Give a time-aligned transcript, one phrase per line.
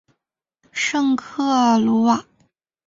[0.71, 2.25] 圣克鲁瓦。